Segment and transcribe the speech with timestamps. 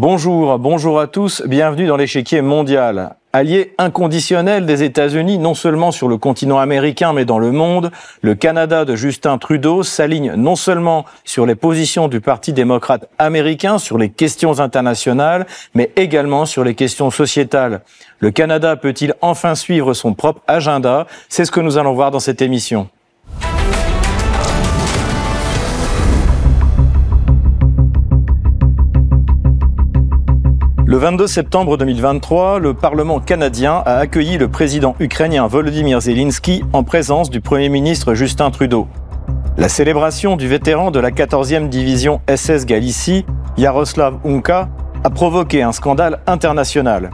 [0.00, 3.16] Bonjour, bonjour à tous, bienvenue dans l'échiquier mondial.
[3.32, 7.90] Allié inconditionnel des États-Unis, non seulement sur le continent américain, mais dans le monde,
[8.22, 13.78] le Canada de Justin Trudeau s'aligne non seulement sur les positions du Parti démocrate américain
[13.78, 17.80] sur les questions internationales, mais également sur les questions sociétales.
[18.20, 21.08] Le Canada peut-il enfin suivre son propre agenda?
[21.28, 22.88] C'est ce que nous allons voir dans cette émission.
[30.90, 36.82] Le 22 septembre 2023, le Parlement canadien a accueilli le président ukrainien Volodymyr Zelensky en
[36.82, 38.88] présence du Premier ministre Justin Trudeau.
[39.58, 43.26] La célébration du vétéran de la 14e division SS Galicie,
[43.58, 44.70] Yaroslav Unka,
[45.04, 47.10] a provoqué un scandale international.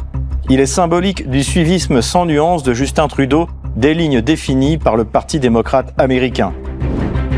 [0.48, 5.04] Il est symbolique du suivisme sans nuance de Justin Trudeau des lignes définies par le
[5.04, 6.52] Parti démocrate américain.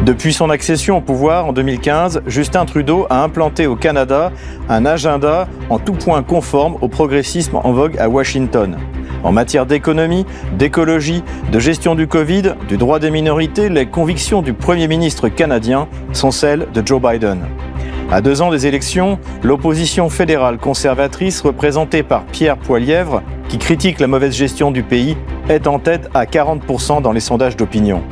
[0.06, 4.30] Depuis son accession au pouvoir en 2015, Justin Trudeau a implanté au Canada
[4.68, 8.76] un agenda en tout point conforme au progressisme en vogue à Washington.
[9.24, 10.24] En matière d'économie,
[10.56, 15.88] d'écologie, de gestion du Covid, du droit des minorités, les convictions du Premier ministre canadien
[16.12, 17.40] sont celles de Joe Biden.
[18.08, 24.06] À deux ans des élections, l'opposition fédérale conservatrice représentée par Pierre Poilièvre, qui critique la
[24.06, 25.16] mauvaise gestion du pays,
[25.48, 28.04] est en tête à 40% dans les sondages d'opinion.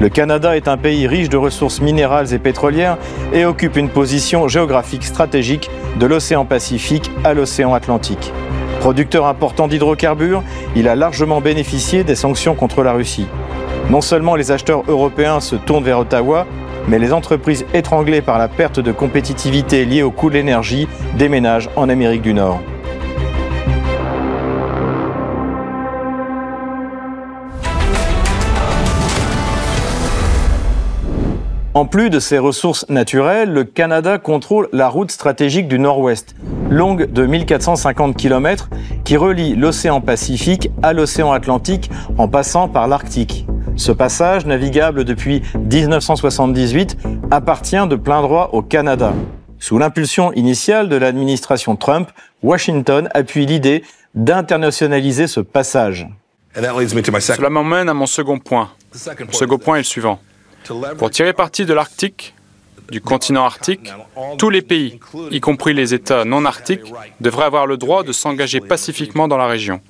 [0.00, 2.96] Le Canada est un pays riche de ressources minérales et pétrolières
[3.34, 8.32] et occupe une position géographique stratégique de l'océan Pacifique à l'océan Atlantique.
[8.80, 10.42] Producteur important d'hydrocarbures,
[10.74, 13.26] il a largement bénéficié des sanctions contre la Russie.
[13.90, 16.46] Non seulement les acheteurs européens se tournent vers Ottawa,
[16.88, 21.68] mais les entreprises étranglées par la perte de compétitivité liée au coût de l'énergie déménagent
[21.76, 22.58] en Amérique du Nord.
[31.72, 36.34] En plus de ses ressources naturelles, le Canada contrôle la route stratégique du Nord-Ouest,
[36.68, 38.70] longue de 1450 km,
[39.04, 43.46] qui relie l'océan Pacifique à l'océan Atlantique en passant par l'Arctique.
[43.76, 46.96] Ce passage, navigable depuis 1978,
[47.30, 49.12] appartient de plein droit au Canada.
[49.60, 52.10] Sous l'impulsion initiale de l'administration Trump,
[52.42, 53.84] Washington appuie l'idée
[54.16, 56.08] d'internationaliser ce passage.
[57.36, 58.70] Cela m'emmène à mon second point.
[59.20, 60.18] Mon second point est le suivant.
[60.98, 62.34] Pour tirer parti de l'Arctique,
[62.90, 63.92] du continent arctique,
[64.38, 64.98] tous les pays,
[65.30, 69.46] y compris les États non arctiques, devraient avoir le droit de s'engager pacifiquement dans la
[69.46, 69.80] région.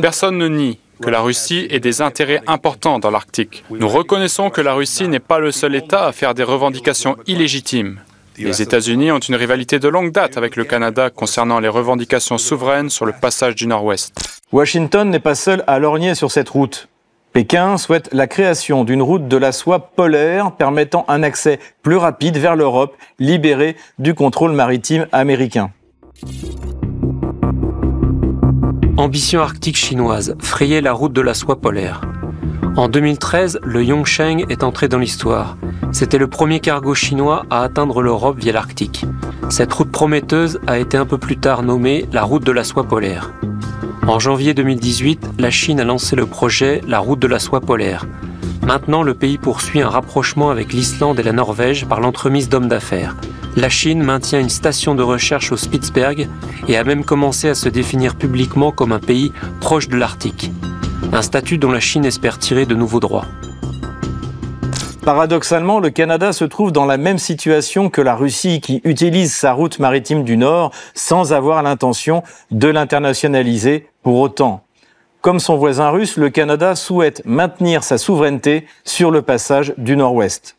[0.00, 3.64] Personne ne nie que la Russie ait des intérêts importants dans l'Arctique.
[3.70, 8.00] Nous reconnaissons que la Russie n'est pas le seul État à faire des revendications illégitimes.
[8.36, 12.90] Les États-Unis ont une rivalité de longue date avec le Canada concernant les revendications souveraines
[12.90, 14.12] sur le passage du Nord-Ouest.
[14.52, 16.87] Washington n'est pas seul à lorgner sur cette route.
[17.32, 22.38] Pékin souhaite la création d'une route de la soie polaire permettant un accès plus rapide
[22.38, 25.70] vers l'Europe, libérée du contrôle maritime américain.
[28.96, 32.00] Ambition arctique chinoise, frayer la route de la soie polaire.
[32.76, 35.56] En 2013, le Yongsheng est entré dans l'histoire.
[35.92, 39.04] C'était le premier cargo chinois à atteindre l'Europe via l'Arctique.
[39.50, 42.84] Cette route prometteuse a été un peu plus tard nommée la route de la soie
[42.84, 43.32] polaire.
[44.06, 48.06] En janvier 2018, la Chine a lancé le projet La route de la soie polaire.
[48.66, 53.16] Maintenant, le pays poursuit un rapprochement avec l'Islande et la Norvège par l'entremise d'hommes d'affaires.
[53.56, 56.28] La Chine maintient une station de recherche au Spitzberg
[56.68, 60.50] et a même commencé à se définir publiquement comme un pays proche de l'Arctique.
[61.12, 63.26] Un statut dont la Chine espère tirer de nouveaux droits.
[65.08, 69.54] Paradoxalement, le Canada se trouve dans la même situation que la Russie qui utilise sa
[69.54, 74.64] route maritime du Nord sans avoir l'intention de l'internationaliser pour autant.
[75.22, 80.57] Comme son voisin russe, le Canada souhaite maintenir sa souveraineté sur le passage du Nord-Ouest.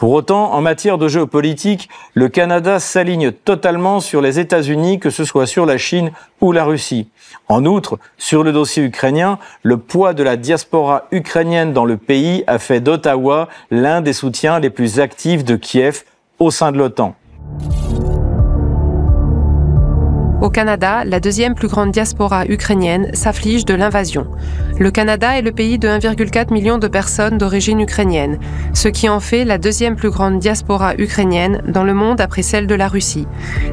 [0.00, 5.26] Pour autant, en matière de géopolitique, le Canada s'aligne totalement sur les États-Unis, que ce
[5.26, 7.10] soit sur la Chine ou la Russie.
[7.48, 12.44] En outre, sur le dossier ukrainien, le poids de la diaspora ukrainienne dans le pays
[12.46, 16.04] a fait d'Ottawa l'un des soutiens les plus actifs de Kiev
[16.38, 17.14] au sein de l'OTAN.
[20.40, 24.26] Au Canada, la deuxième plus grande diaspora ukrainienne s'afflige de l'invasion.
[24.78, 28.38] Le Canada est le pays de 1,4 million de personnes d'origine ukrainienne,
[28.72, 32.66] ce qui en fait la deuxième plus grande diaspora ukrainienne dans le monde après celle
[32.66, 33.26] de la Russie.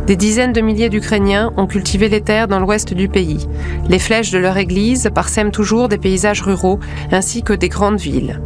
[0.08, 3.48] Des dizaines de milliers d'Ukrainiens ont cultivé les terres dans l'ouest du pays.
[3.88, 6.82] Les flèches de leur église parsèment toujours des paysages ruraux
[7.14, 8.42] ainsi que des grandes villes.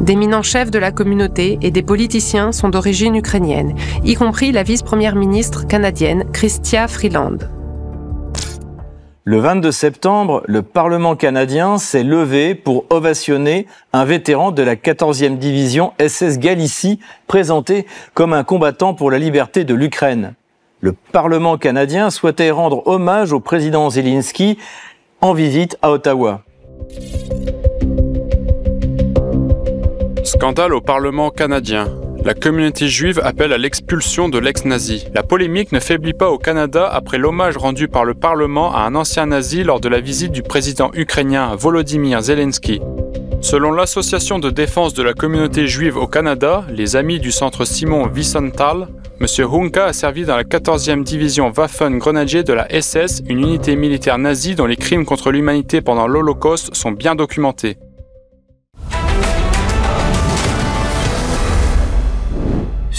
[0.00, 5.14] D'éminents chefs de la communauté et des politiciens sont d'origine ukrainienne, y compris la vice-première
[5.14, 7.38] ministre canadienne Chrystia Freeland.
[9.24, 15.36] Le 22 septembre, le Parlement canadien s'est levé pour ovationner un vétéran de la 14e
[15.36, 20.32] division SS Galicie, présenté comme un combattant pour la liberté de l'Ukraine.
[20.80, 24.56] Le Parlement canadien souhaitait rendre hommage au président Zelensky
[25.20, 26.40] en visite à Ottawa.
[30.24, 31.88] Scandale au Parlement canadien.
[32.22, 35.06] La communauté juive appelle à l'expulsion de l'ex-nazi.
[35.14, 38.94] La polémique ne faiblit pas au Canada après l'hommage rendu par le Parlement à un
[38.94, 42.82] ancien nazi lors de la visite du président ukrainien Volodymyr Zelensky.
[43.40, 48.06] Selon l'Association de défense de la communauté juive au Canada, les amis du centre Simon
[48.14, 48.88] Wiesenthal,
[49.18, 49.26] M.
[49.50, 54.18] Hunka a servi dans la 14e division Waffen Grenadier de la SS, une unité militaire
[54.18, 57.78] nazie dont les crimes contre l'humanité pendant l'Holocauste sont bien documentés.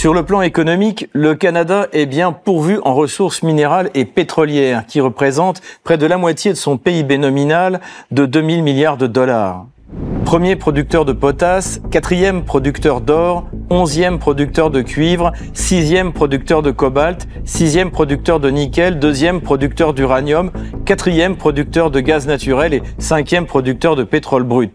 [0.02, 5.00] Sur le plan économique, le Canada est bien pourvu en ressources minérales et pétrolières, qui
[5.00, 9.66] représentent près de la moitié de son PIB nominal de 2000 milliards de dollars.
[10.24, 17.28] Premier producteur de potasse, quatrième producteur d'or, onzième producteur de cuivre, sixième producteur de cobalt,
[17.44, 20.50] sixième producteur de nickel, deuxième producteur d'uranium,
[20.84, 24.72] quatrième producteur de gaz naturel et cinquième producteur de pétrole brut.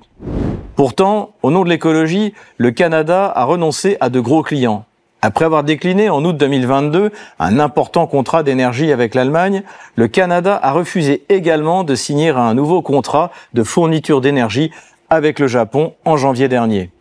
[0.77, 4.85] Pourtant, au nom de l'écologie, le Canada a renoncé à de gros clients.
[5.27, 9.63] Après avoir décliné en août 2022 un important contrat d'énergie avec l'Allemagne,
[9.97, 14.71] le Canada a refusé également de signer un nouveau contrat de fourniture d'énergie
[15.09, 16.91] avec le Japon en janvier dernier.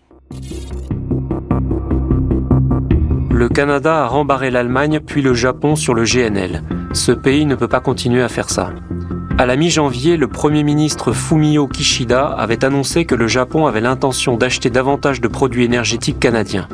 [3.31, 6.65] Le Canada a rembarré l'Allemagne puis le Japon sur le GNL.
[6.95, 8.73] Ce pays ne peut pas continuer à faire ça.
[9.39, 14.37] À la mi-janvier, le Premier ministre Fumio Kishida avait annoncé que le Japon avait l'intention
[14.37, 16.67] d'acheter davantage de produits énergétiques canadiens.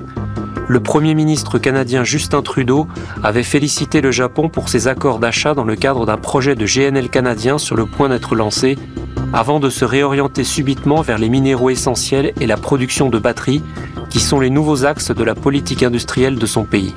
[0.69, 2.87] Le Premier ministre canadien Justin Trudeau
[3.23, 7.09] avait félicité le Japon pour ses accords d'achat dans le cadre d'un projet de GNL
[7.11, 8.79] canadien sur le point d'être lancé
[9.33, 13.63] avant de se réorienter subitement vers les minéraux essentiels et la production de batteries,
[14.11, 16.95] qui sont les nouveaux axes de la politique industrielle de son pays.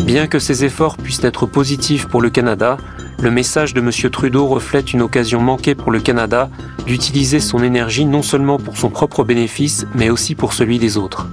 [0.00, 2.76] Bien que ces efforts puissent être positifs pour le Canada,
[3.20, 3.90] le message de M.
[4.10, 6.50] Trudeau reflète une occasion manquée pour le Canada
[6.86, 11.28] d'utiliser son énergie non seulement pour son propre bénéfice, mais aussi pour celui des autres.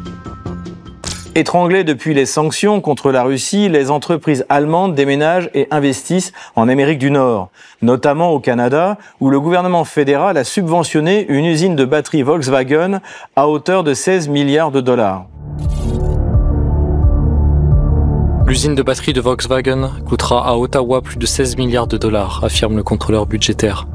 [1.33, 6.99] Étranglées depuis les sanctions contre la Russie, les entreprises allemandes déménagent et investissent en Amérique
[6.99, 7.51] du Nord,
[7.81, 12.99] notamment au Canada, où le gouvernement fédéral a subventionné une usine de batterie Volkswagen
[13.37, 15.27] à hauteur de 16 milliards de dollars.
[18.45, 22.75] L'usine de batterie de Volkswagen coûtera à Ottawa plus de 16 milliards de dollars, affirme
[22.75, 23.87] le contrôleur budgétaire.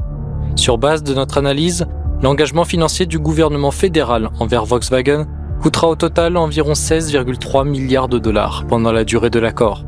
[0.55, 1.85] Sur base de notre analyse,
[2.23, 5.27] l'engagement financier du gouvernement fédéral envers Volkswagen
[5.61, 9.83] coûtera au total environ 16,3 milliards de dollars pendant la durée de l'accord,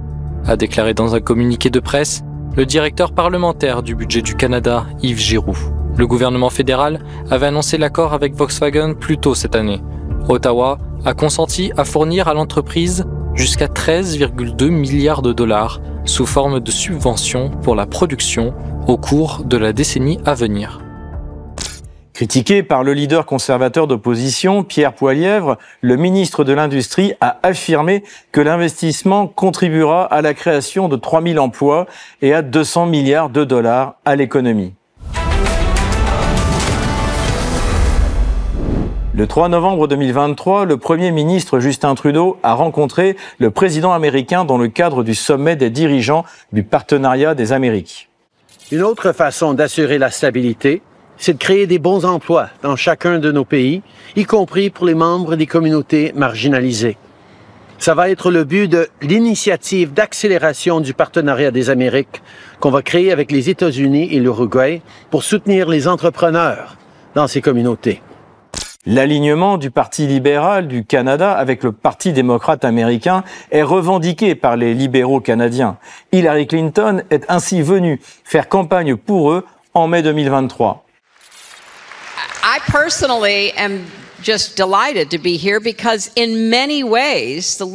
[0.46, 2.24] a déclaré dans un communiqué de presse
[2.56, 5.58] le directeur parlementaire du budget du Canada, Yves Giroux.
[5.96, 7.00] Le gouvernement fédéral
[7.30, 9.82] avait annoncé l'accord avec Volkswagen plus tôt cette année.
[10.28, 16.72] Ottawa a consenti à fournir à l'entreprise jusqu'à 13,2 milliards de dollars sous forme de
[16.72, 18.54] subventions pour la production
[18.88, 20.82] au cours de la décennie à venir.
[22.20, 28.42] Critiqué par le leader conservateur d'opposition, Pierre Poilièvre, le ministre de l'Industrie a affirmé que
[28.42, 31.86] l'investissement contribuera à la création de 3000 emplois
[32.22, 34.74] et à 200 milliards de dollars à l'économie.
[39.14, 44.58] Le 3 novembre 2023, le Premier ministre Justin Trudeau a rencontré le président américain dans
[44.58, 48.10] le cadre du sommet des dirigeants du partenariat des Amériques.
[48.74, 50.82] Une autre façon d'assurer la stabilité,
[51.20, 53.84] c'est de créer des bons emplois dans chacun de nos pays,
[54.16, 56.98] y compris pour les membres des communautés marginalisées.
[57.78, 62.22] Ça va être le but de l'initiative d'accélération du partenariat des Amériques
[62.60, 66.76] qu'on va créer avec les États-Unis et l'Uruguay pour soutenir les entrepreneurs
[67.16, 68.02] dans ces communautés.
[68.86, 74.74] L'alignement du Parti libéral du Canada avec le Parti démocrate américain est revendiqué par les
[74.74, 75.78] libéraux canadiens.
[76.12, 80.86] Hillary Clinton est ainsi venue faire campagne pour eux en mai 2023.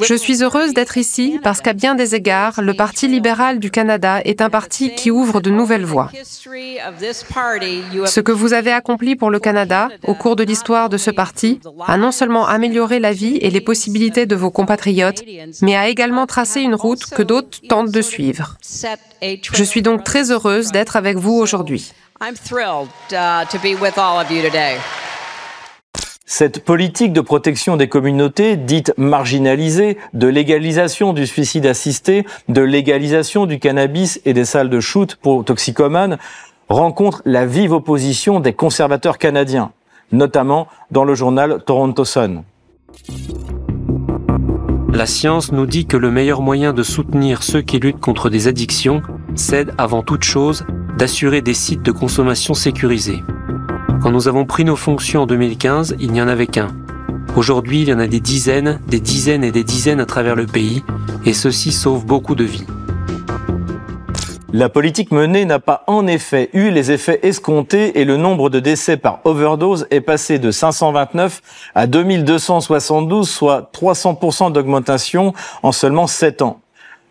[0.07, 4.21] Je suis heureuse d'être ici parce qu'à bien des égards, le Parti libéral du Canada
[4.25, 6.11] est un parti qui ouvre de nouvelles voies.
[8.07, 11.61] Ce que vous avez accompli pour le Canada au cours de l'histoire de ce parti
[11.87, 15.23] a non seulement amélioré la vie et les possibilités de vos compatriotes,
[15.63, 18.57] mais a également tracé une route que d'autres tentent de suivre.
[19.23, 21.93] Je suis donc très heureuse d'être avec vous aujourd'hui.
[26.27, 33.47] Cette politique de protection des communautés dites marginalisées, de légalisation du suicide assisté, de légalisation
[33.47, 36.19] du cannabis et des salles de shoot pour toxicomanes
[36.69, 39.73] rencontre la vive opposition des conservateurs canadiens,
[40.13, 42.45] notamment dans le journal Toronto Sun.
[44.93, 48.47] La science nous dit que le meilleur moyen de soutenir ceux qui luttent contre des
[48.47, 49.03] addictions,
[49.35, 50.65] c'est avant toute chose
[50.97, 53.25] d'assurer des sites de consommation sécurisés.
[54.03, 56.69] Quand nous avons pris nos fonctions en 2015, il n'y en avait qu'un.
[57.37, 60.47] Aujourd'hui, il y en a des dizaines, des dizaines et des dizaines à travers le
[60.47, 60.85] pays,
[61.25, 62.67] et ceci sauve beaucoup de vies.
[64.53, 68.61] La politique menée n'a pas en effet eu les effets escomptés et le nombre de
[68.61, 71.41] décès par overdose est passé de 529
[71.75, 75.33] à 2272, soit 300% d'augmentation
[75.65, 76.61] en seulement 7 ans.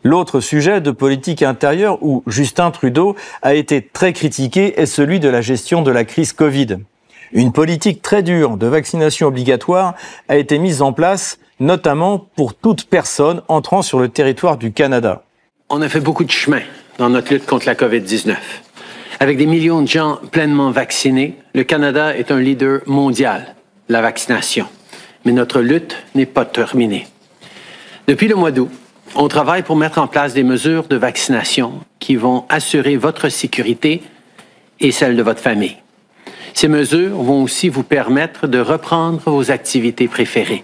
[0.06, 5.30] L'autre sujet de politique intérieure où Justin Trudeau a été très critiqué est celui de
[5.30, 6.80] la gestion de la crise Covid.
[7.32, 9.96] Une politique très dure de vaccination obligatoire
[10.28, 15.24] a été mise en place, notamment pour toute personne entrant sur le territoire du Canada.
[15.70, 16.62] On a fait beaucoup de chemin
[16.98, 18.36] dans notre lutte contre la COVID-19.
[19.22, 23.56] Avec des millions de gens pleinement vaccinés, le Canada est un leader mondial
[23.88, 24.68] la vaccination.
[25.24, 27.08] Mais notre lutte n'est pas terminée.
[28.08, 28.70] Depuis le mois d'août,
[29.16, 34.02] on travaille pour mettre en place des mesures de vaccination qui vont assurer votre sécurité
[34.80, 35.78] et celle de votre famille.
[36.54, 40.64] Ces mesures vont aussi vous permettre de reprendre vos activités préférées.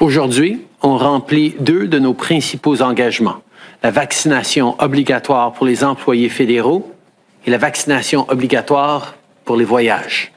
[0.00, 3.42] Aujourd'hui, on remplit deux de nos principaux engagements
[3.82, 6.92] la vaccination obligatoire pour les employés fédéraux
[7.46, 10.32] et la vaccination obligatoire pour les voyages.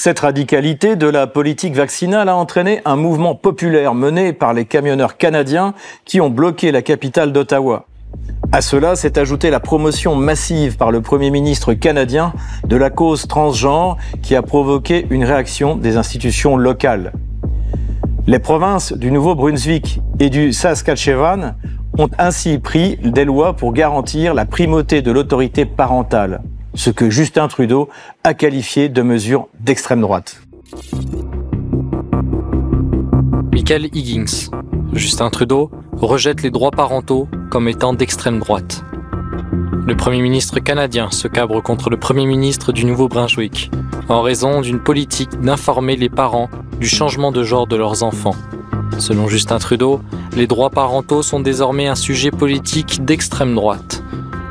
[0.00, 5.16] Cette radicalité de la politique vaccinale a entraîné un mouvement populaire mené par les camionneurs
[5.16, 5.74] canadiens
[6.04, 7.86] qui ont bloqué la capitale d'Ottawa.
[8.52, 12.32] À cela s'est ajoutée la promotion massive par le Premier ministre canadien
[12.64, 17.12] de la cause transgenre qui a provoqué une réaction des institutions locales.
[18.28, 21.56] Les provinces du Nouveau-Brunswick et du Saskatchewan
[21.98, 26.40] ont ainsi pris des lois pour garantir la primauté de l'autorité parentale,
[26.78, 27.88] ce que Justin Trudeau
[28.22, 30.40] a qualifié de mesure d'extrême droite.
[33.52, 34.48] Michael Higgins.
[34.92, 38.84] Justin Trudeau rejette les droits parentaux comme étant d'extrême droite.
[39.86, 43.72] Le Premier ministre canadien se cabre contre le Premier ministre du Nouveau-Brunswick
[44.08, 48.36] en raison d'une politique d'informer les parents du changement de genre de leurs enfants
[48.98, 50.00] Selon Justin Trudeau,
[50.36, 54.02] les droits parentaux sont désormais un sujet politique d'extrême droite.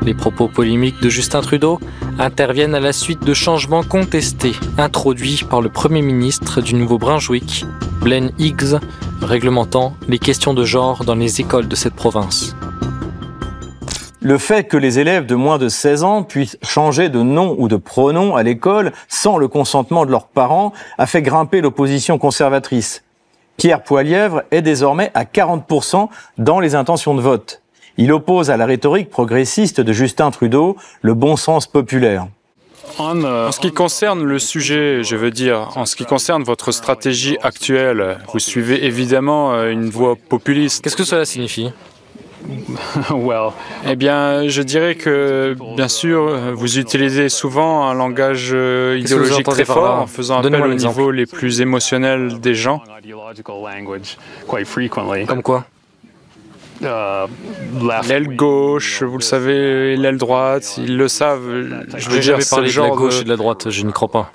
[0.08, 1.82] Les propos polémiques de Justin Trudeau
[2.18, 7.66] interviennent à la suite de changements contestés introduits par le Premier ministre du Nouveau-Brunswick,
[8.00, 8.80] Blaine Higgs,
[9.22, 12.56] réglementant les questions de genre dans les écoles de cette province.
[14.22, 17.68] Le fait que les élèves de moins de 16 ans puissent changer de nom ou
[17.68, 23.04] de pronom à l'école sans le consentement de leurs parents a fait grimper l'opposition conservatrice.
[23.58, 27.62] Pierre Poilièvre est désormais à 40% dans les intentions de vote.
[27.98, 32.28] Il oppose à la rhétorique progressiste de Justin Trudeau le bon sens populaire.
[33.00, 37.38] En ce qui concerne le sujet, je veux dire, en ce qui concerne votre stratégie
[37.44, 40.84] actuelle, vous suivez évidemment euh, une voie populiste.
[40.84, 41.72] Qu'est-ce que cela signifie?
[43.86, 49.66] Eh bien, je dirais que, bien sûr, vous utilisez souvent un langage euh, idéologique très
[49.66, 52.82] fort en faisant appel au niveau les plus émotionnels des gens.
[55.28, 55.58] Comme quoi?
[55.58, 55.77] euh,
[56.82, 61.42] l'aile gauche, vous le savez, l'aile droite, ils le savent.
[61.98, 64.32] Je veux dire, parler de la gauche et de la droite, je n'y crois pas.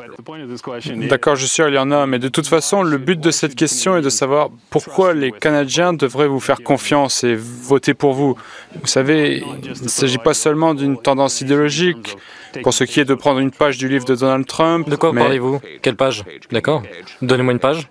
[1.08, 3.30] D'accord, je suis sûr, il y en a, mais de toute façon, le but de
[3.30, 8.12] cette question est de savoir pourquoi les Canadiens devraient vous faire confiance et voter pour
[8.12, 8.36] vous.
[8.80, 12.16] Vous savez, il ne s'agit pas seulement d'une tendance idéologique.
[12.62, 14.86] Pour ce qui est de prendre une page du livre de Donald Trump.
[14.86, 15.58] De quoi parlez-vous?
[15.80, 16.22] Quelle page?
[16.50, 16.82] D'accord.
[17.22, 17.88] Donnez-moi une page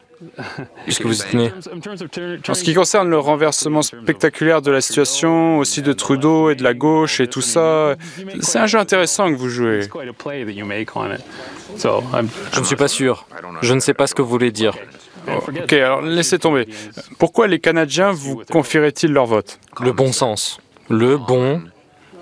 [0.84, 1.52] puisque vous êtes né.
[2.48, 6.64] En ce qui concerne le renversement spectaculaire de la situation, aussi de Trudeau et de
[6.64, 7.96] la gauche et tout ça,
[8.42, 9.82] c'est un jeu intéressant que vous jouez.
[11.78, 13.26] Je ne suis pas sûr.
[13.62, 14.76] Je ne sais pas ce que vous voulez dire.
[15.28, 16.68] ok, alors laissez tomber.
[17.20, 19.60] Pourquoi les Canadiens vous confieraient-ils leur vote?
[19.80, 20.60] Le bon sens.
[20.90, 21.62] Le bon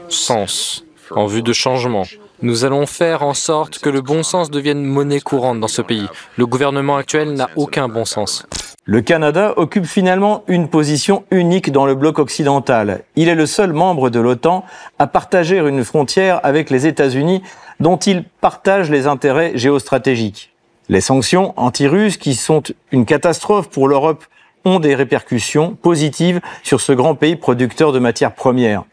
[0.09, 0.83] sens.
[1.11, 2.05] En vue de changement.
[2.41, 6.07] Nous allons faire en sorte que le bon sens devienne monnaie courante dans ce pays.
[6.37, 8.45] Le gouvernement actuel n'a aucun bon sens.
[8.85, 13.03] Le Canada occupe finalement une position unique dans le bloc occidental.
[13.17, 14.63] Il est le seul membre de l'OTAN
[14.99, 17.43] à partager une frontière avec les États-Unis
[17.81, 20.53] dont il partage les intérêts géostratégiques.
[20.87, 24.23] Les sanctions anti-russes, qui sont une catastrophe pour l'Europe,
[24.63, 28.85] ont des répercussions positives sur ce grand pays producteur de matières premières.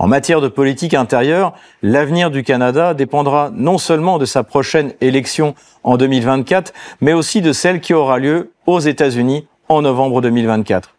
[0.00, 5.56] En matière de politique intérieure, l'avenir du Canada dépendra non seulement de sa prochaine élection
[5.82, 10.94] en 2024, mais aussi de celle qui aura lieu aux États-Unis en novembre 2024.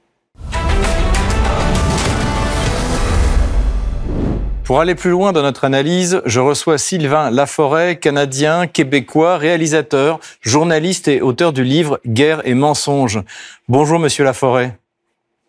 [4.66, 11.08] Pour aller plus loin dans notre analyse, je reçois Sylvain Laforêt, canadien, québécois, réalisateur, journaliste
[11.08, 13.22] et auteur du livre Guerre et mensonges.
[13.70, 14.78] Bonjour monsieur Laforêt.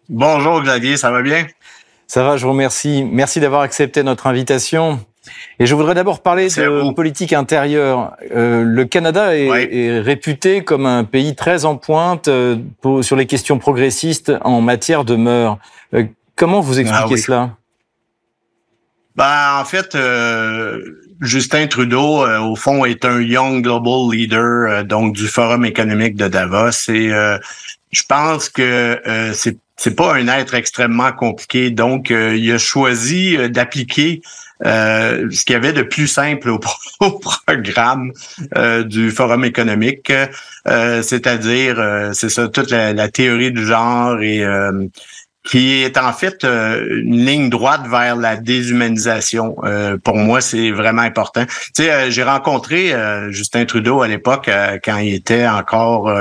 [0.08, 1.46] Bonjour Xavier, ça va bien?
[2.10, 3.04] Ça va, je vous remercie.
[3.08, 4.98] Merci d'avoir accepté notre invitation.
[5.60, 8.16] Et je voudrais d'abord parler de politique intérieure.
[8.34, 12.56] Euh, le Canada est, réputé comme un pays très en pointe euh,
[13.02, 15.58] sur les questions progressistes en matière de mœurs.
[15.94, 16.02] Euh,
[16.34, 17.56] comment vous expliquez ah cela?
[19.14, 19.96] Ben, en fait,
[21.20, 26.90] Justin Trudeau, au fond, est un young global leader donc du Forum économique de Davos.
[26.90, 27.12] Et
[27.92, 29.00] je pense que
[29.32, 31.70] c'est c'est pas un être extrêmement compliqué.
[31.70, 34.20] Donc, il a choisi d'appliquer
[34.64, 36.58] euh, ce qu'il y avait de plus simple au,
[37.46, 38.12] programme
[38.56, 40.12] euh, du Forum économique,
[40.68, 44.44] euh, c'est-à-dire, c'est ça, toute la, la, théorie du genre et
[45.44, 49.56] qui est en fait euh, une ligne droite vers la déshumanisation.
[49.64, 51.44] Euh, pour moi, c'est vraiment important.
[51.46, 52.94] Tu sais, euh, j'ai rencontré
[53.30, 54.50] Justin Trudeau à l'époque
[54.84, 56.12] quand il était encore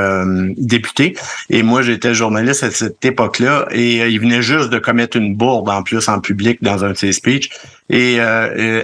[0.57, 1.15] député,
[1.49, 5.69] et moi j'étais journaliste à cette époque-là, et il venait juste de commettre une bourde
[5.69, 7.49] en plus en public dans un de ses speeches.
[7.91, 8.19] Et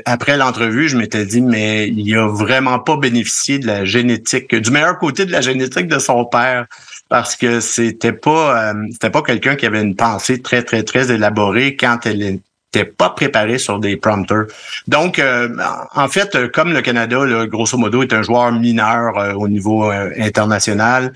[0.05, 4.71] après l'entrevue, je m'étais dit, mais il a vraiment pas bénéficié de la génétique, du
[4.71, 6.65] meilleur côté de la génétique de son père
[7.09, 11.11] parce que c'était pas euh, c'était pas quelqu'un qui avait une pensée très très très
[11.11, 12.39] élaborée quand elle
[12.83, 14.47] pas préparée sur des prompters.
[14.87, 15.47] Donc, euh,
[15.93, 19.89] en fait, comme le Canada, grosso modo, est un joueur mineur euh, au niveau
[20.19, 21.13] international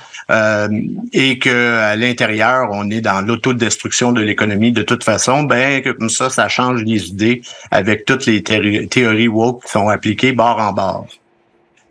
[1.14, 6.10] et que à l'intérieur, on est dans l'autodestruction de l'économie de toute façon, ben comme
[6.10, 10.74] ça, ça change les idées avec toutes les théories woke qui sont appliquées bord en
[10.74, 11.08] bord.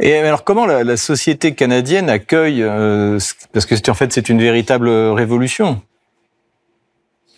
[0.00, 3.18] Et alors, comment la, société canadienne accueille, euh,
[3.52, 5.82] parce que en fait, c'est une véritable révolution?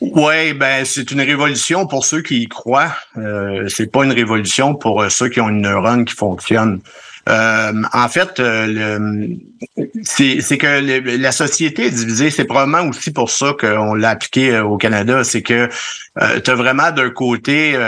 [0.00, 2.95] Oui, ben c'est une révolution pour ceux qui y croient.
[3.19, 6.80] Euh, c'est pas une révolution pour euh, ceux qui ont une neurone qui fonctionne.
[7.28, 9.28] Euh, en fait, euh,
[10.02, 12.30] c'est que la société est divisée.
[12.30, 15.23] C'est probablement aussi pour ça qu'on l'a appliqué au Canada.
[15.23, 15.69] C'est que
[16.17, 17.78] tu as vraiment d'un côté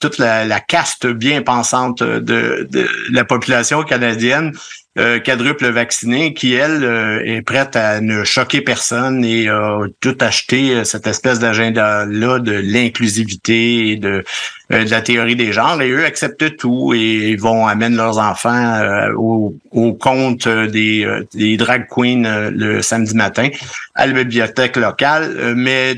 [0.00, 2.68] toute la, caste bien pensante de
[3.10, 4.52] la population canadienne
[4.98, 10.16] euh, quadruple vaccinée qui, elle, euh, est prête à ne choquer personne et a tout
[10.20, 14.24] acheté euh, cette espèce d'agenda-là de l'inclusivité et de,
[14.70, 15.80] la théorie des genres.
[15.82, 18.80] Et eux acceptent tout et vont amener leurs enfants
[19.16, 23.48] au, au, compte des, des drag queens le samedi matin
[23.94, 25.54] à la bibliothèque locale.
[25.54, 25.96] mais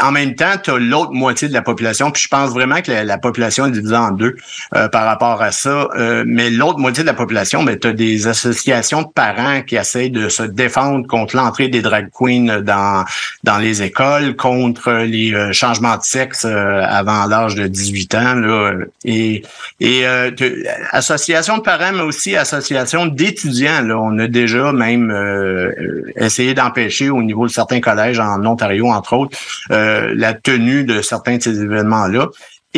[0.00, 2.90] en même temps, tu as l'autre moitié de la population, puis je pense vraiment que
[2.90, 4.36] la, population est divisée en deux
[4.74, 5.88] euh, par rapport à ça.
[5.96, 9.76] Euh, mais l'autre moitié de la population, ben, tu as des associations de parents qui
[9.76, 13.04] essayent de se défendre contre l'entrée des drag queens dans,
[13.44, 18.34] dans les écoles, contre les euh, changements de sexe avant l'âge de 18 ans.
[18.34, 18.72] Là,
[19.04, 19.42] et
[19.80, 20.04] et
[20.90, 23.82] association de parents, mais aussi association d'étudiants.
[23.82, 25.12] Là, on a déjà même
[26.16, 29.36] essayé d'empêcher au niveau de certains collèges en Ontario, entre autres,
[29.70, 32.28] euh, la tenue de certains de ces événements-là.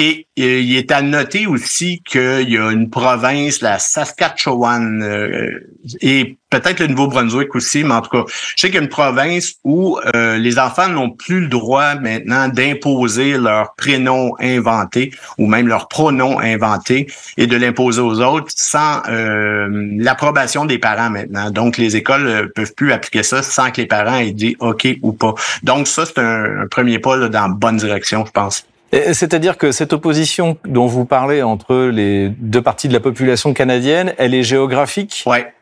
[0.01, 6.39] Et il est à noter aussi qu'il y a une province, la Saskatchewan, euh, et
[6.51, 8.23] peut-être le Nouveau-Brunswick aussi, mais en tout cas,
[8.55, 11.97] je sais qu'il y a une province où euh, les enfants n'ont plus le droit
[11.97, 18.53] maintenant d'imposer leur prénom inventé ou même leur pronom inventé et de l'imposer aux autres
[18.55, 21.51] sans l'approbation des parents maintenant.
[21.51, 25.11] Donc, les écoles peuvent plus appliquer ça sans que les parents aient dit OK ou
[25.11, 25.35] pas.
[25.65, 28.65] Donc, ça, c'est un, premier pas dans la bonne direction, je pense.
[28.93, 34.15] C'est-à-dire que cette opposition dont vous parlez entre les deux parties de la population canadienne,
[34.19, 35.25] elle est géographique?
[35.27, 35.53] Ouais.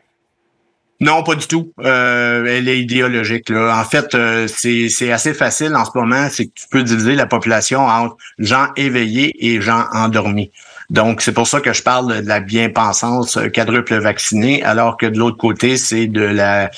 [0.99, 1.73] Non, pas du tout.
[1.79, 3.49] Euh, elle est idéologique.
[3.49, 3.79] Là.
[3.79, 6.27] En fait, euh, c'est assez facile en ce moment.
[6.31, 10.51] C'est que tu peux diviser la population entre gens éveillés et gens endormis.
[10.89, 15.05] Donc, c'est pour ça que je parle de la bien-pensance euh, quadruple vaccinée, alors que
[15.05, 16.71] de l'autre côté, c'est de la,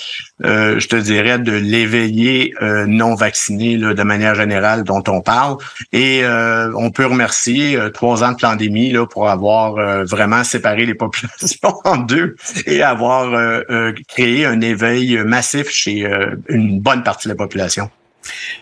[0.43, 5.21] euh, je te dirais, de l'éveillé euh, non vacciné là, de manière générale dont on
[5.21, 5.57] parle.
[5.93, 6.23] Et
[6.75, 9.73] on peut remercier trois ans de pandémie là, pour avoir
[10.05, 13.61] vraiment séparé les populations en deux et avoir
[14.07, 16.09] créé un éveil massif chez
[16.47, 17.89] une bonne partie de la population.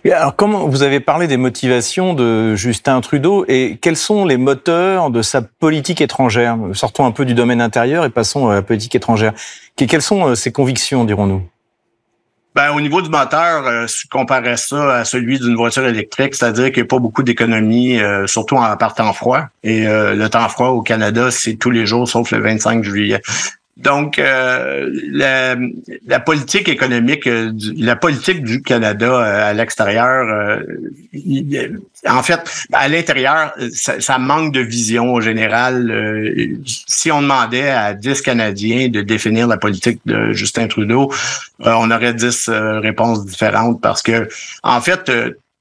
[0.05, 5.09] Alors, comment vous avez parlé des motivations de Justin Trudeau et quels sont les moteurs
[5.09, 6.57] de sa politique étrangère?
[6.73, 9.33] Sortons un peu du domaine intérieur et passons à la politique étrangère.
[9.75, 11.43] Quelles sont euh, ses convictions, dirons-nous?
[12.55, 16.67] Ben, au niveau du moteur, euh, si comparais ça à celui d'une voiture électrique, c'est-à-dire
[16.67, 19.41] qu'il n'y a pas beaucoup d'économie, euh, surtout en partant froid.
[19.63, 23.21] Et le temps froid au Canada, c'est tous les jours, sauf le 25 juillet.
[23.77, 30.59] Donc, euh, la, politique économique, euh, la politique du Canada euh, à l'extérieur,
[32.07, 32.39] en fait,
[32.73, 36.57] à l'intérieur, ça, manque de vision au général.
[36.65, 41.13] si on demandait à 10 Canadiens de définir la politique de Justin Trudeau,
[41.59, 42.49] on aurait 10
[42.81, 44.27] réponses différentes parce que,
[44.63, 45.11] en fait,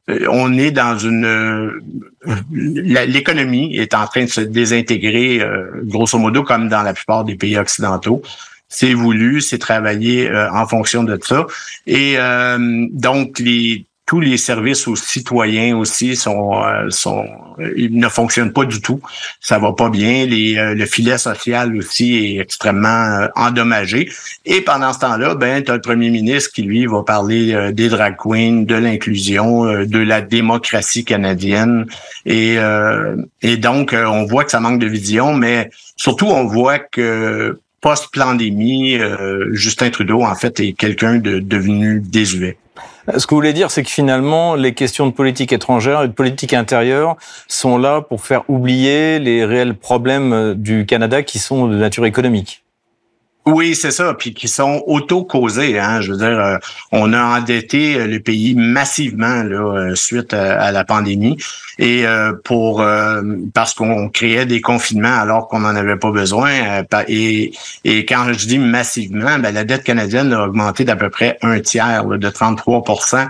[0.09, 1.81] on est dans une
[2.53, 5.43] l'économie est en train de se désintégrer
[5.85, 8.23] grosso modo comme dans la plupart des pays occidentaux
[8.69, 11.47] c'est voulu, c'est travaillé en fonction de ça.
[11.87, 12.17] Et
[12.91, 17.27] donc, les tous les services aux citoyens aussi sont, euh, sont
[17.77, 19.01] ils ne fonctionnent pas du tout.
[19.41, 20.27] Ça va pas bien.
[20.27, 24.09] Les, euh, le filet social aussi est extrêmement euh, endommagé.
[24.45, 27.89] Et pendant ce temps-là, ben, tu as le premier ministre qui, lui, va parler des
[27.89, 31.87] drag queens, de l'inclusion, de la démocratie canadienne.
[32.25, 32.57] Et,
[33.43, 38.99] et donc, on voit que ça manque de vision, mais surtout, on voit que post-pandémie,
[39.53, 42.57] Justin Trudeau, en fait, est quelqu'un de devenu désuet.
[43.17, 46.13] Ce que vous voulez dire, c'est que finalement, les questions de politique étrangère et de
[46.13, 47.17] politique intérieure
[47.47, 52.66] sont là pour faire oublier les réels problèmes du Canada qui sont de nature économique.
[53.47, 55.79] Oui, c'est ça, puis qui sont auto-causés.
[55.79, 56.57] Hein, je veux dire, euh,
[56.91, 61.37] on a endetté euh, le pays massivement là, euh, suite à, la pandémie
[61.79, 62.05] et
[62.45, 62.83] pour
[63.53, 66.51] parce qu'on créait des confinements alors qu'on n'en avait pas besoin.
[67.07, 67.53] et,
[67.85, 72.07] quand je dis massivement, ben, la dette canadienne a augmenté d'à peu près un tiers,
[72.07, 73.29] de 33%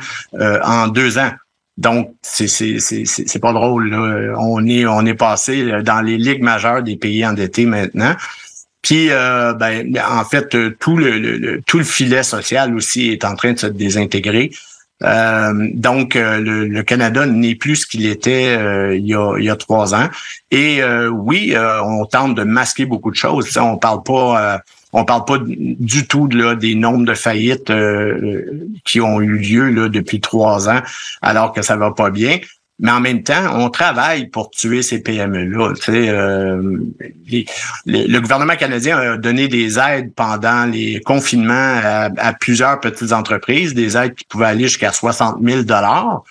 [0.63, 1.33] en deux ans.
[1.77, 3.91] Donc, c'est c'est pas drôle.
[3.91, 4.37] Là.
[4.39, 8.15] On est on est passé dans les ligues majeures des pays endettés maintenant.
[8.87, 13.35] Puis, euh, ben, en fait, euh, tout le, tout le filet social aussi est en
[13.35, 14.53] train de se désintégrer.
[15.03, 18.55] Euh, donc, le, Canada n'est plus ce qu'il était
[18.97, 20.09] il, y a, il y a trois ans.
[20.53, 21.53] Et oui,
[21.85, 23.59] on tente de masquer beaucoup de choses.
[23.59, 27.73] On parle pas, on parle pas du tout là, des nombres de faillites
[28.85, 30.81] qui ont eu lieu là, depuis trois ans,
[31.23, 32.39] alors que ça va pas bien.
[32.79, 35.73] Mais en même temps, on travaille pour tuer ces PME-là.
[35.77, 36.79] Tu sais, euh,
[37.87, 43.97] le gouvernement canadien a donné des aides pendant les confinements à, plusieurs petites entreprises, des
[43.97, 46.23] aides qui pouvaient aller jusqu'à 60 000 dollars.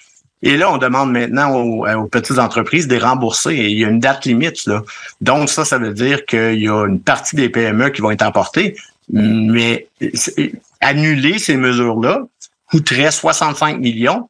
[0.44, 3.56] Et là, on demande maintenant aux, petites entreprises de rembourser.
[3.56, 4.68] Et il y a une date limite.
[4.68, 4.84] Là.
[5.22, 8.22] Donc, ça, ça veut dire qu'il y a une partie des PME qui vont être
[8.22, 8.76] emportées.
[9.12, 9.88] Mais
[10.80, 12.28] annuler ces mesures-là
[12.70, 14.30] coûterait 65 millions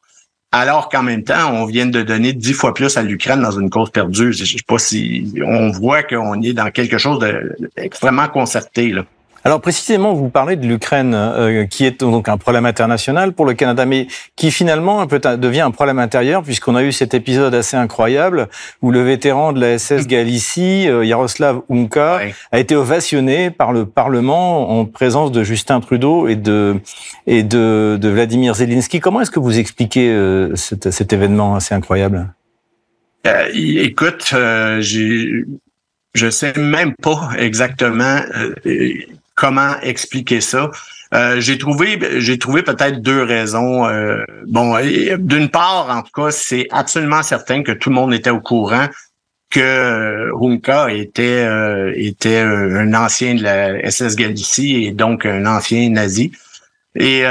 [0.56, 3.70] alors qu'en même temps, on vient de donner dix fois plus à l'Ukraine dans une
[3.70, 4.32] cause perdue.
[4.32, 7.20] Je sais pas si on voit qu'on est dans quelque chose
[7.76, 8.92] d'extrêmement concerté.
[8.92, 9.04] Là.
[9.48, 13.54] Alors précisément, vous parlez de l'Ukraine, euh, qui est donc un problème international pour le
[13.54, 17.78] Canada, mais qui finalement peut devient un problème intérieur, puisqu'on a eu cet épisode assez
[17.78, 18.48] incroyable
[18.82, 23.86] où le vétéran de la SS Galicie, euh, Yaroslav Unka, a été ovationné par le
[23.86, 26.78] Parlement en présence de Justin Trudeau et de
[27.28, 29.00] et de, de Vladimir Zelensky.
[29.00, 32.34] Comment est-ce que vous expliquez euh, cet, cet, événement assez incroyable?
[33.54, 34.34] Écoute,
[34.80, 35.46] j'ai
[36.16, 38.22] je sais même pas exactement
[39.36, 40.72] comment expliquer ça.
[41.14, 43.88] Euh, j'ai trouvé j'ai trouvé peut-être deux raisons.
[43.88, 44.76] Euh, bon,
[45.20, 48.88] d'une part, en tout cas, c'est absolument certain que tout le monde était au courant
[49.52, 56.32] que était euh, était un ancien de la SS Galicie et donc un ancien nazi.
[56.96, 57.24] Et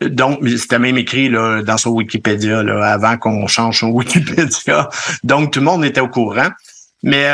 [0.00, 4.88] donc, c'était même écrit là, dans son Wikipédia là, avant qu'on change son Wikipédia.
[5.22, 6.48] Donc, tout le monde était au courant.
[7.02, 7.28] Mais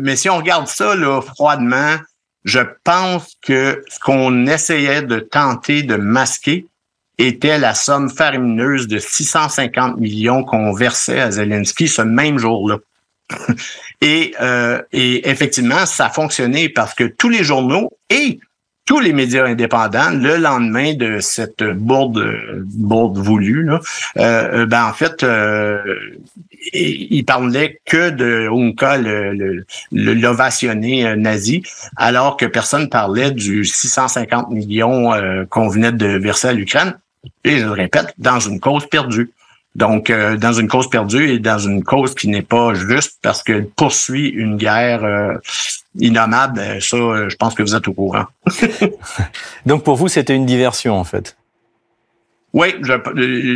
[0.00, 1.96] mais si on regarde ça là, froidement,
[2.44, 6.66] je pense que ce qu'on essayait de tenter de masquer
[7.18, 12.78] était la somme faramineuse de 650 millions qu'on versait à Zelensky ce même jour-là.
[14.00, 18.40] et, euh, et effectivement, ça a fonctionné parce que tous les journaux et
[18.86, 22.22] tous les médias indépendants, le lendemain de cette bourde,
[22.64, 23.80] bourde voulue, là,
[24.18, 25.78] euh, ben en fait, euh,
[26.72, 31.62] il parlait que de Unka, le, l'ovationné euh, nazi,
[31.96, 36.98] alors que personne parlait du 650 millions euh, qu'on venait de verser à l'Ukraine.
[37.44, 39.30] Et je le répète, dans une cause perdue.
[39.74, 43.42] Donc, euh, dans une cause perdue et dans une cause qui n'est pas juste parce
[43.42, 45.40] qu'elle poursuit une guerre
[45.98, 46.96] innommable, ben, ça,
[47.28, 48.26] je pense que vous êtes au courant.
[49.66, 51.36] Donc, pour vous, c'était une diversion, en fait?
[52.54, 52.92] Oui, je,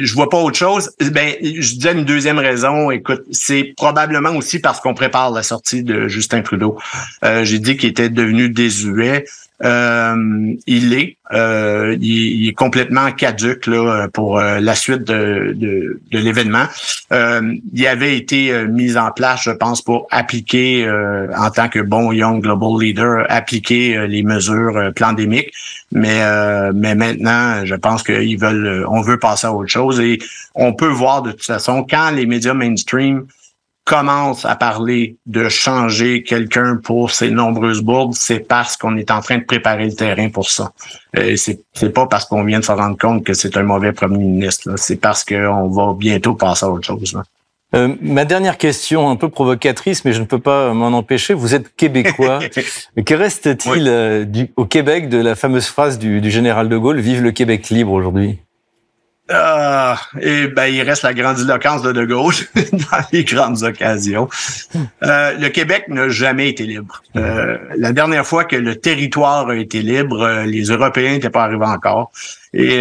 [0.02, 0.90] je vois pas autre chose.
[1.12, 2.90] Ben, je disais une deuxième raison.
[2.90, 6.76] Écoute, c'est probablement aussi parce qu'on prépare la sortie de Justin Trudeau.
[7.24, 9.24] Euh, J'ai dit qu'il était devenu désuet.
[9.64, 15.99] Euh, il est, euh, il, est complètement caduque là, pour euh, la suite de, de,
[16.12, 16.66] l'événement.
[17.12, 20.88] Euh, il avait été mis en place, je pense, pour appliquer,
[21.37, 25.53] en tant que bon young global leader, appliquer les mesures pandémiques.
[25.90, 26.21] Mais
[26.73, 30.18] mais maintenant, je pense qu'ils veulent, on veut passer à autre chose et
[30.55, 33.27] on peut voir de toute façon quand les médias mainstream
[33.88, 39.22] commence à parler de changer quelqu'un pour ses nombreuses bourdes, c'est parce qu'on est en
[39.22, 40.72] train de préparer le terrain pour ça.
[41.16, 43.92] Euh, c'est, c'est pas parce qu'on vient de se rendre compte que c'est un mauvais
[43.92, 44.74] premier ministre.
[44.77, 47.18] C'est parce qu'on va bientôt passer à autre chose.
[47.74, 51.33] Euh, ma dernière question, un peu provocatrice, mais je ne peux pas m'en empêcher.
[51.33, 52.40] Vous êtes québécois.
[53.07, 57.22] que reste-t-il euh, au Québec de la fameuse phrase du, du général de Gaulle "Vive
[57.22, 58.38] le Québec libre" aujourd'hui?
[59.30, 62.34] Ah, et ben il reste la grandiloquence de De Gaulle
[62.72, 64.28] dans les grandes occasions.
[65.02, 67.02] Euh, le Québec n'a jamais été libre.
[67.16, 71.44] Euh, la dernière fois que le territoire a été libre, euh, les Européens n'étaient pas
[71.44, 72.10] arrivés encore,
[72.54, 72.80] et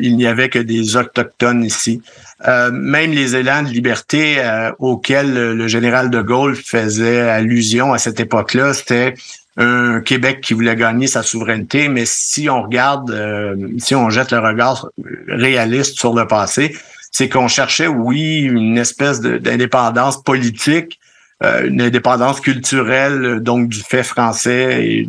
[0.00, 2.00] il n'y avait que des autochtones ici.
[2.46, 4.36] même les élans de liberté
[4.78, 9.14] auxquels le général de Gaulle faisait allusion à cette époque-là, c'était
[9.56, 14.32] un Québec qui voulait gagner sa souveraineté, mais si on regarde, euh, si on jette
[14.32, 14.88] le regard
[15.28, 16.76] réaliste sur le passé,
[17.12, 20.98] c'est qu'on cherchait, oui, une espèce d'indépendance politique,
[21.44, 25.08] euh, une indépendance culturelle, donc du fait français et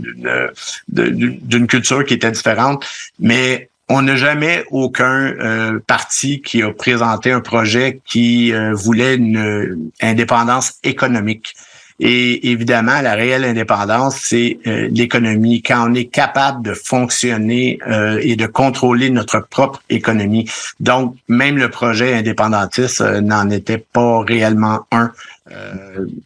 [0.88, 2.86] d'une culture qui était différente,
[3.20, 9.92] mais on n'a jamais aucun euh, parti qui a présenté un projet qui voulait une
[10.02, 11.56] indépendance économique.
[12.00, 15.62] Et évidemment, la réelle indépendance, c'est euh, l'économie.
[15.62, 20.50] Quand on est capable de fonctionner euh, et de contrôler notre propre économie.
[20.82, 25.12] Donc, même le projet indépendantiste euh, n'en était pas réellement un.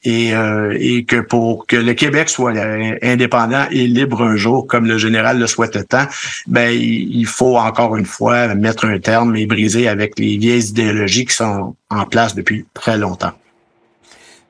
[0.05, 2.53] Et, et, que pour que le Québec soit
[3.01, 6.05] indépendant et libre un jour, comme le général le souhaitait tant,
[6.47, 11.25] ben il faut encore une fois mettre un terme et briser avec les vieilles idéologies
[11.25, 13.33] qui sont en place depuis très longtemps.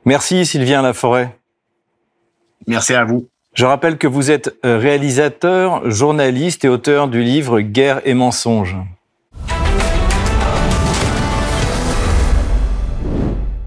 [0.09, 1.37] Merci Sylvien Laforêt.
[2.65, 3.27] Merci à vous.
[3.53, 8.75] Je rappelle que vous êtes euh, réalisateur, journaliste et auteur du livre Guerre et mensonges.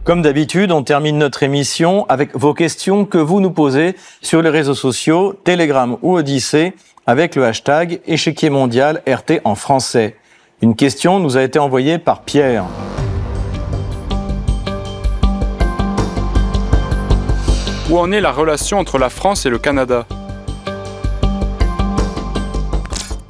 [0.03, 4.51] Comme d'habitude, on termine notre émission avec vos questions que vous nous posez sur les
[4.51, 6.73] réseaux sociaux, Telegram ou Odyssée,
[7.07, 10.17] avec le hashtag échiquier mondial RT en français.
[10.61, 12.65] Une question nous a été envoyée par Pierre.
[17.91, 20.07] Où en est la relation entre la France et le Canada?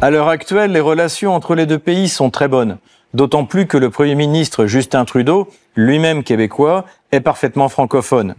[0.00, 2.76] À l'heure actuelle, les relations entre les deux pays sont très bonnes,
[3.14, 8.34] d'autant plus que le Premier ministre Justin Trudeau, lui-même québécois, est parfaitement francophone.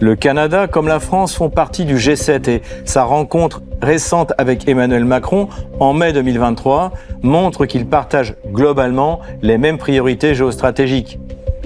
[0.00, 5.04] Le Canada comme la France font partie du G7 et sa rencontre récente avec Emmanuel
[5.04, 6.92] Macron en mai 2023
[7.22, 11.18] montre qu'ils partagent globalement les mêmes priorités géostratégiques.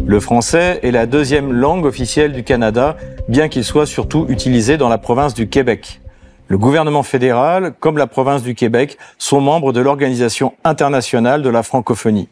[0.04, 2.96] Le français est la deuxième langue officielle du Canada,
[3.28, 6.00] bien qu'il soit surtout utilisé dans la province du Québec.
[6.48, 11.62] Le gouvernement fédéral, comme la province du Québec, sont membres de l'Organisation internationale de la
[11.62, 12.28] francophonie.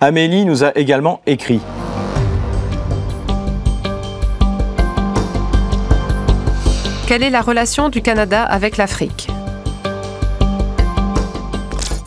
[0.00, 1.60] Amélie nous a également écrit.
[7.06, 9.28] Quelle est la relation du Canada avec l'Afrique?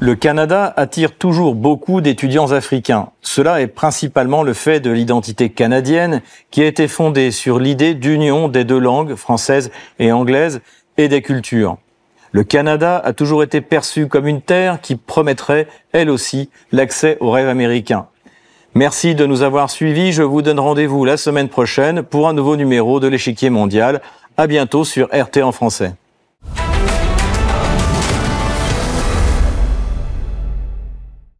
[0.01, 3.09] Le Canada attire toujours beaucoup d'étudiants africains.
[3.21, 8.47] Cela est principalement le fait de l'identité canadienne qui a été fondée sur l'idée d'union
[8.47, 10.61] des deux langues, française et anglaise,
[10.97, 11.77] et des cultures.
[12.31, 17.31] Le Canada a toujours été perçu comme une terre qui promettrait, elle aussi, l'accès au
[17.31, 18.07] rêve américain.
[18.75, 20.13] Merci de nous avoir suivis.
[20.13, 24.01] Je vous donne rendez-vous la semaine prochaine pour un nouveau numéro de l'échiquier mondial.
[24.37, 25.93] À bientôt sur RT en français.